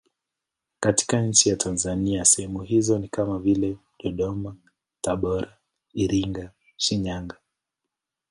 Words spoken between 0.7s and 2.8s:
Katika nchi ya Tanzania sehemu